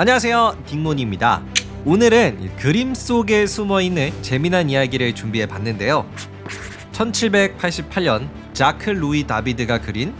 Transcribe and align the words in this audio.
안녕하세요. 0.00 0.62
딩몬입니다. 0.64 1.42
오늘은 1.84 2.54
그림 2.54 2.94
속에 2.94 3.48
숨어있는 3.48 4.22
재미난 4.22 4.70
이야기를 4.70 5.16
준비해 5.16 5.44
봤는데요. 5.44 6.08
1788년 6.92 8.28
자크 8.52 8.90
루이 8.90 9.26
다비드가 9.26 9.80
그린 9.80 10.14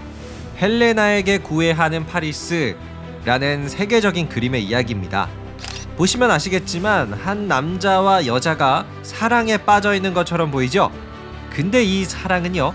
헬레나에게 0.60 1.38
구애하는 1.38 2.06
파리스라는 2.06 3.68
세계적인 3.68 4.28
그림의 4.28 4.64
이야기입니다. 4.64 5.28
보시면 5.96 6.32
아시겠지만 6.32 7.12
한 7.12 7.46
남자와 7.46 8.26
여자가 8.26 8.84
사랑에 9.04 9.58
빠져 9.58 9.94
있는 9.94 10.12
것처럼 10.12 10.50
보이죠? 10.50 10.90
근데 11.50 11.84
이 11.84 12.04
사랑은요 12.04 12.74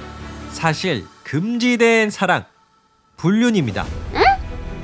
사실 0.51 1.04
금지된 1.25 2.11
사랑 2.11 2.45
불륜입니다. 3.17 3.85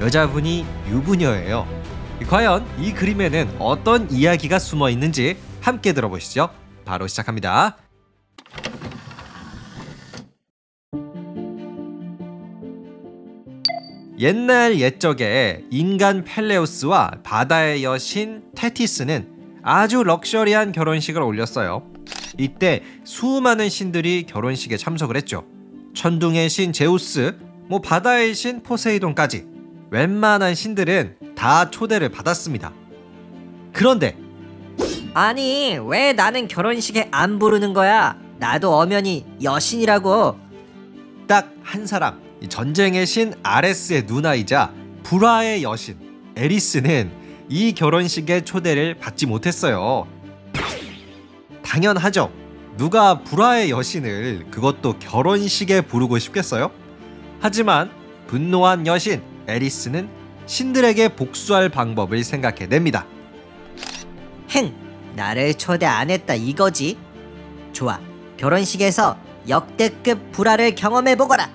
여자분이 0.01 0.65
유부녀예요. 0.89 1.78
과연 2.25 2.65
이 2.79 2.93
그림에는 2.93 3.55
어떤 3.59 4.09
이야기가 4.11 4.59
숨어 4.59 4.89
있는지 4.89 5.37
함께 5.61 5.93
들어보시죠. 5.93 6.49
바로 6.85 7.07
시작합니다. 7.07 7.77
옛날 14.19 14.79
옛적에 14.81 15.63
인간 15.71 16.25
펠레우스와 16.25 17.11
바다의 17.23 17.85
여신 17.85 18.43
테티스는 18.53 19.61
아주 19.63 20.03
럭셔리한 20.03 20.73
결혼식을 20.73 21.21
올렸어요. 21.21 21.89
이때 22.37 22.83
수많은 23.05 23.69
신들이 23.69 24.23
결혼식에 24.23 24.75
참석을 24.75 25.15
했죠. 25.15 25.45
천둥의 25.93 26.49
신 26.49 26.73
제우스, 26.73 27.37
뭐 27.67 27.79
바다의 27.79 28.35
신 28.35 28.61
포세이돈까지 28.61 29.45
웬만한 29.91 30.53
신들은 30.53 31.18
다 31.39 31.69
초대를 31.71 32.09
받았습니다. 32.09 32.73
그런데 33.71 34.17
아니 35.13 35.79
왜 35.87 36.11
나는 36.11 36.49
결혼식에 36.49 37.07
안 37.11 37.39
부르는 37.39 37.73
거야? 37.73 38.17
나도 38.39 38.77
엄연히 38.77 39.25
여신이라고. 39.41 40.37
딱 41.27 41.53
한 41.63 41.85
사람, 41.85 42.19
이 42.41 42.47
전쟁의 42.49 43.05
신 43.05 43.33
아레스의 43.43 44.03
누나이자 44.07 44.73
불화의 45.03 45.63
여신 45.63 45.97
에리스는 46.35 47.11
이 47.47 47.73
결혼식에 47.73 48.43
초대를 48.43 48.95
받지 48.95 49.25
못했어요. 49.25 50.07
당연하죠. 51.63 52.31
누가 52.75 53.21
불화의 53.21 53.69
여신을 53.69 54.47
그것도 54.51 54.97
결혼식에 54.99 55.81
부르고 55.81 56.17
싶겠어요? 56.17 56.71
하지만 57.39 57.91
분노한 58.27 58.87
여신 58.87 59.21
에리스는 59.47 60.18
신들에게 60.49 61.09
복수할 61.09 61.69
방법을 61.69 62.23
생각해냅니다. 62.23 63.05
흥, 64.49 64.73
나를 65.15 65.53
초대 65.53 65.85
안 65.85 66.09
했다 66.09 66.33
이거지? 66.33 66.97
좋아, 67.71 67.99
결혼식에서 68.37 69.15
역대급 69.47 70.31
불화를 70.31 70.73
경험해 70.73 71.17
보거라. 71.17 71.51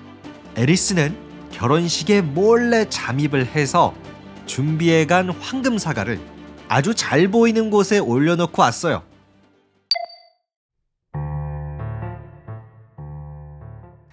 에리스는 0.55 1.13
결혼식에 1.51 2.21
몰래 2.21 2.85
잠입을 2.87 3.47
해서 3.47 3.93
준비해간 4.45 5.29
황금 5.29 5.77
사과를 5.77 6.17
아주 6.69 6.95
잘 6.95 7.27
보이는 7.27 7.69
곳에 7.69 7.99
올려놓고 7.99 8.61
왔어요. 8.61 9.03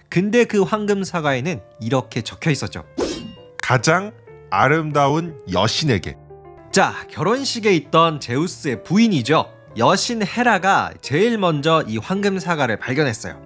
근데 0.09 0.43
그 0.43 0.61
황금 0.61 1.05
사과에는 1.05 1.61
이렇게 1.79 2.21
적혀 2.21 2.51
있었죠. 2.51 2.83
가장 3.61 4.11
아름다운 4.57 5.35
여신에게 5.51 6.15
자, 6.71 6.93
결혼식에 7.09 7.73
있던 7.73 8.19
제우스의 8.19 8.83
부인이죠. 8.83 9.51
여신 9.79 10.23
헤라가 10.23 10.93
제일 11.01 11.39
먼저 11.39 11.83
이 11.87 11.97
황금 11.97 12.37
사과를 12.37 12.77
발견했어요. 12.77 13.41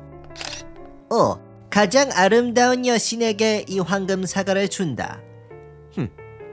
어, 1.09 1.39
가장 1.69 2.09
아름다운 2.13 2.85
여신에게 2.85 3.63
이 3.69 3.79
황금 3.79 4.25
사과를 4.25 4.67
준다. 4.67 5.21
흠, 5.93 6.09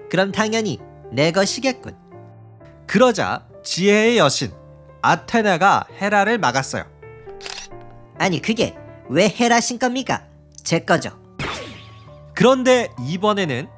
그럼 0.09 0.31
당연히 0.31 0.79
내 1.11 1.33
것이겠군. 1.33 1.97
그러자 2.87 3.49
지혜의 3.65 4.19
여신 4.19 4.53
아테나가 5.03 5.85
헤라를 6.01 6.39
막았어요. 6.39 6.85
아니 8.19 8.41
그게 8.41 8.77
왜 9.09 9.29
헤라신 9.29 9.81
겁니까? 9.81 10.23
제 10.63 10.79
거죠. 10.79 11.11
그런데 12.37 12.89
이번에는 13.05 13.74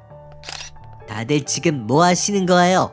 다들 1.08 1.44
지금 1.44 1.86
뭐 1.86 2.04
하시는 2.04 2.46
거예요? 2.46 2.92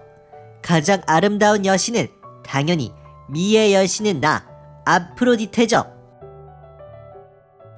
가장 0.61 1.01
아름다운 1.07 1.65
여신은 1.65 2.07
당연히 2.45 2.93
미의 3.29 3.73
여신은 3.73 4.21
나 4.21 4.45
아프로디테죠. 4.85 5.91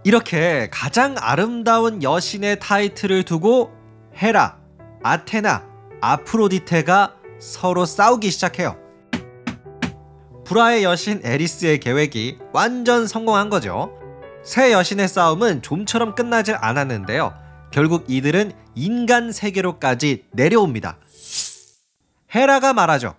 이렇게 0.03 0.69
가장 0.71 1.15
아름다운 1.17 2.03
여신의 2.03 2.59
타이틀을 2.59 3.23
두고 3.23 3.71
헤라, 4.15 4.57
아테나, 5.03 5.65
아프로디테가 6.01 7.15
서로 7.39 7.85
싸우기 7.85 8.29
시작해요. 8.29 8.77
불화의 10.45 10.83
여신 10.83 11.21
에리스의 11.23 11.79
계획이 11.79 12.37
완전 12.53 13.07
성공한 13.07 13.49
거죠. 13.49 13.91
새 14.43 14.71
여신의 14.71 15.07
싸움은 15.07 15.63
좀처럼 15.63 16.13
끝나질 16.13 16.55
않았는데요. 16.59 17.44
결국 17.75 18.05
이들은 18.07 18.53
인간 18.75 19.33
세계로까지 19.33 20.23
내려옵니다. 20.31 20.97
헤라가 22.33 22.71
말하죠. 22.71 23.15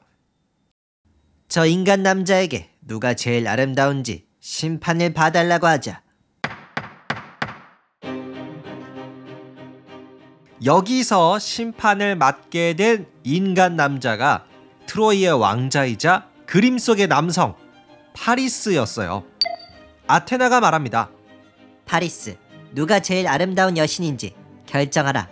저 1.47 1.67
인간 1.67 2.03
남자에게 2.03 2.71
누가 2.81 3.13
제일 3.13 3.49
아름다운지 3.49 4.25
심판을 4.41 5.13
봐달라고 5.13 5.67
하자. 5.67 6.01
여기서 10.65 11.39
심판을 11.39 12.17
맡게 12.17 12.77
된 12.77 13.07
인간 13.25 13.77
남자가 13.77 14.47
트로이의 14.87 15.39
왕자이자 15.39 16.31
그림 16.47 16.79
속의 16.79 17.09
남성 17.09 17.55
파리스였어요. 18.15 19.23
아테나가 20.07 20.61
말합니다. 20.61 21.11
파리스, 21.85 22.39
누가 22.73 23.01
제일 23.01 23.29
아름다운 23.29 23.77
여신인지 23.77 24.35
결정하라. 24.77 25.29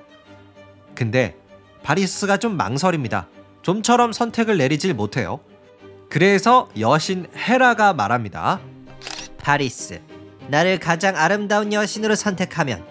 근데 0.94 1.37
파리스가 1.82 2.38
좀 2.38 2.56
망설입니다. 2.56 3.28
좀처럼 3.62 4.12
선택을 4.12 4.56
내리질 4.56 4.94
못해요. 4.94 5.41
그래서 6.09 6.71
여신 6.78 7.27
헤라가 7.37 7.93
말합니다. 7.93 8.60
파리스, 9.38 10.00
나를 10.49 10.78
가장 10.78 11.16
아름다운 11.16 11.72
여신으로 11.72 12.15
선택하면 12.15 12.84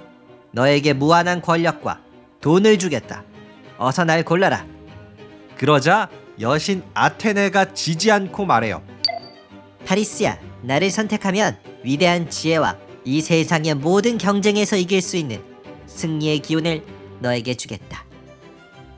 너에게 0.52 0.94
무한한 0.94 1.42
권력과 1.42 2.02
돈을 2.42 2.78
주겠다. 2.78 3.24
어서 3.78 4.03
날 4.03 4.24
골라라. 4.24 4.66
그러자 5.58 6.09
여신 6.40 6.84
아테네가 6.94 7.74
지지 7.74 8.12
않고 8.12 8.46
말해요. 8.46 8.84
파리스야, 9.86 10.38
나를 10.62 10.92
선택하면 10.92 11.58
위대한 11.84 12.30
지혜와 12.30 12.78
이 13.06 13.22
세상의 13.22 13.75
모든 13.75 14.18
경쟁에서 14.18 14.75
이길 14.75 15.02
수 15.02 15.18
있는 15.18 15.53
승리의 15.94 16.40
기운을 16.40 16.84
너에게 17.20 17.56
주겠다. 17.56 18.04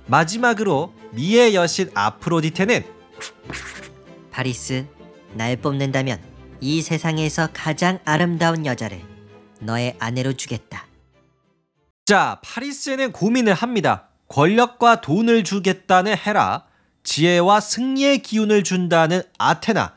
마지막으로 0.07 0.93
미의 1.11 1.55
여신 1.55 1.89
아프로디테는 1.93 2.83
파리스, 4.31 4.85
날 5.33 5.55
뽑는다면 5.55 6.21
이 6.61 6.81
세상에서 6.81 7.49
가장 7.53 7.99
아름다운 8.05 8.65
여자를 8.65 9.01
너의 9.59 9.95
아내로 9.99 10.33
주겠다. 10.33 10.85
자, 12.05 12.39
파리스에는 12.43 13.11
고민을 13.11 13.53
합니다. 13.53 14.09
권력과 14.27 15.01
돈을 15.01 15.43
주겠다는 15.43 16.15
헤라, 16.17 16.65
지혜와 17.03 17.59
승리의 17.59 18.19
기운을 18.19 18.63
준다는 18.63 19.21
아테나, 19.37 19.95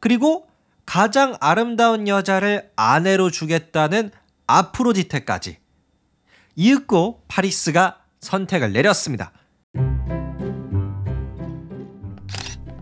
그리고 0.00 0.46
가장 0.84 1.36
아름다운 1.40 2.08
여자를 2.08 2.70
아내로 2.76 3.30
주겠다는 3.30 4.10
아프로디테까지. 4.46 5.58
이윽고 6.56 7.24
파리스가 7.28 7.98
선택을 8.20 8.72
내렸습니다. 8.72 9.30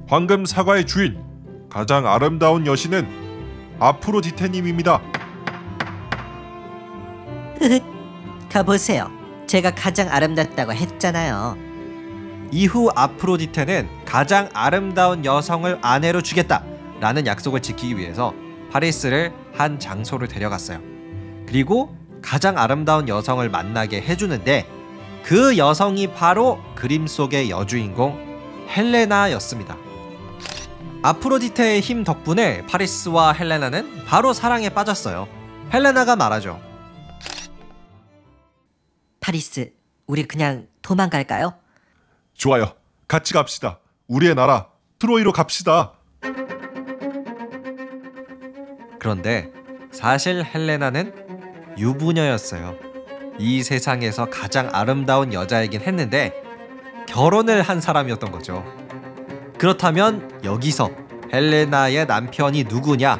황금 0.06 0.46
사과의 0.46 0.86
주인 0.86 1.20
가장 1.68 2.06
아름다운 2.06 2.66
여신은 2.66 3.76
아프로디테님입니다. 3.80 5.02
가보세요. 8.48 9.10
제가 9.48 9.74
가장 9.74 10.08
아름답다고 10.08 10.72
했잖아요. 10.72 11.56
이후 12.52 12.90
아프로디테는 12.94 13.88
가장 14.04 14.48
아름다운 14.54 15.24
여성을 15.24 15.76
아내로 15.82 16.22
주겠다 16.22 16.62
라는 17.00 17.26
약속을 17.26 17.60
지키기 17.60 17.98
위해서 17.98 18.32
파리스를 18.70 19.32
한 19.52 19.80
장소를 19.80 20.28
데려갔어요. 20.28 20.80
그리고 21.46 22.03
가장 22.24 22.56
아름다운 22.56 23.06
여성을 23.06 23.46
만나게 23.50 24.00
해주는데 24.00 24.66
그 25.22 25.58
여성이 25.58 26.06
바로 26.06 26.58
그림 26.74 27.06
속의 27.06 27.50
여주인공 27.50 28.66
헬레나였습니다. 28.74 29.76
아프로디테의 31.02 31.82
힘 31.82 32.02
덕분에 32.02 32.64
파리스와 32.66 33.32
헬레나는 33.32 34.06
바로 34.06 34.32
사랑에 34.32 34.70
빠졌어요. 34.70 35.28
헬레나가 35.72 36.16
말하죠. 36.16 36.58
파리스, 39.20 39.72
우리 40.06 40.24
그냥 40.24 40.66
도망갈까요? 40.80 41.54
좋아요. 42.32 42.72
같이 43.06 43.34
갑시다. 43.34 43.80
우리의 44.08 44.34
나라 44.34 44.68
트로이로 44.98 45.32
갑시다. 45.32 45.92
그런데 48.98 49.52
사실 49.92 50.42
헬레나는 50.42 51.23
유부녀였어요. 51.78 52.76
이 53.38 53.62
세상에서 53.62 54.26
가장 54.26 54.68
아름다운 54.72 55.32
여자이긴 55.32 55.80
했는데 55.80 56.32
결혼을 57.06 57.62
한 57.62 57.80
사람이었던 57.80 58.30
거죠. 58.30 58.64
그렇다면 59.58 60.40
여기서 60.44 60.90
헬레나의 61.32 62.06
남편이 62.06 62.64
누구냐? 62.64 63.18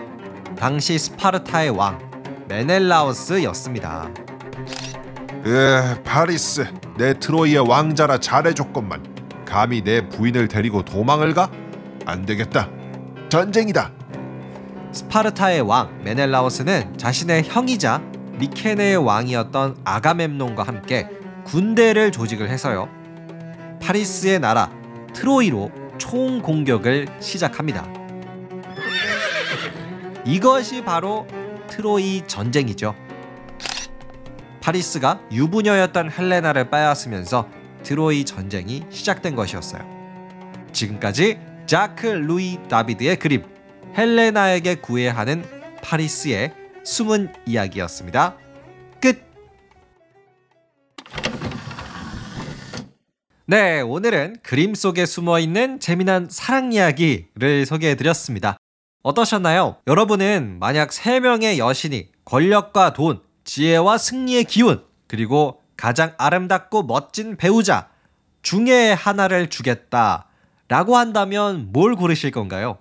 당시 0.58 0.98
스파르타의 0.98 1.70
왕 1.70 1.98
메넬라우스였습니다. 2.48 4.08
으, 5.46 6.02
파리스, 6.04 6.66
내 6.96 7.18
트로이의 7.18 7.68
왕자라 7.68 8.18
잘해줬건만 8.18 9.44
감히 9.44 9.82
내 9.82 10.08
부인을 10.08 10.48
데리고 10.48 10.82
도망을 10.82 11.34
가? 11.34 11.50
안 12.06 12.24
되겠다. 12.24 12.68
전쟁이다. 13.28 13.90
스파르타의 14.92 15.62
왕 15.62 16.02
메넬라우스는 16.04 16.96
자신의 16.96 17.44
형이자 17.44 18.00
미케네의 18.38 18.96
왕이었던 18.96 19.78
아가멤논과 19.84 20.62
함께 20.62 21.08
군대를 21.44 22.12
조직을 22.12 22.50
해서요. 22.50 22.88
파리스의 23.80 24.40
나라 24.40 24.70
트로이로 25.12 25.70
총 25.98 26.42
공격을 26.42 27.06
시작합니다. 27.20 27.86
이것이 30.24 30.82
바로 30.82 31.26
트로이 31.68 32.22
전쟁이죠. 32.26 32.94
파리스가 34.60 35.20
유부녀였던 35.30 36.10
헬레나를 36.10 36.70
빼앗으면서 36.70 37.48
트로이 37.82 38.24
전쟁이 38.24 38.84
시작된 38.88 39.34
것이었어요. 39.34 39.82
지금까지 40.72 41.38
자크 41.66 42.06
루이 42.06 42.58
다비드의 42.68 43.18
그림 43.18 43.44
헬레나에게 43.96 44.76
구애하는 44.76 45.44
파리스의 45.82 46.63
숨은 46.84 47.32
이야기였습니다. 47.46 48.36
끝. 49.00 49.24
네, 53.46 53.80
오늘은 53.80 54.36
그림 54.42 54.74
속에 54.74 55.06
숨어 55.06 55.38
있는 55.38 55.80
재미난 55.80 56.28
사랑 56.30 56.72
이야기를 56.72 57.66
소개해 57.66 57.94
드렸습니다. 57.94 58.58
어떠셨나요? 59.02 59.76
여러분은 59.86 60.58
만약 60.58 60.92
세 60.92 61.20
명의 61.20 61.58
여신이 61.58 62.08
권력과 62.24 62.92
돈, 62.92 63.22
지혜와 63.44 63.98
승리의 63.98 64.44
기운, 64.44 64.84
그리고 65.06 65.60
가장 65.76 66.14
아름답고 66.18 66.84
멋진 66.84 67.36
배우자 67.36 67.88
중에 68.42 68.92
하나를 68.92 69.48
주겠다 69.48 70.28
라고 70.68 70.96
한다면 70.96 71.68
뭘 71.72 71.96
고르실 71.96 72.30
건가요? 72.30 72.78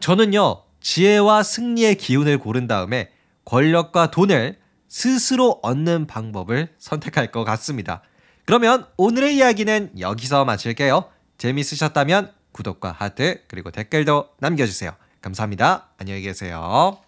저는요, 0.00 0.62
지혜와 0.84 1.42
승리의 1.42 1.96
기운을 1.96 2.38
고른 2.38 2.68
다음에 2.68 3.10
권력과 3.46 4.10
돈을 4.10 4.58
스스로 4.86 5.58
얻는 5.62 6.06
방법을 6.06 6.68
선택할 6.78 7.32
것 7.32 7.42
같습니다. 7.44 8.02
그러면 8.44 8.86
오늘의 8.98 9.34
이야기는 9.36 9.98
여기서 9.98 10.44
마칠게요. 10.44 11.10
재밌으셨다면 11.38 12.32
구독과 12.52 12.92
하트 12.92 13.40
그리고 13.48 13.70
댓글도 13.70 14.28
남겨주세요. 14.38 14.92
감사합니다. 15.22 15.88
안녕히 15.98 16.20
계세요. 16.20 17.03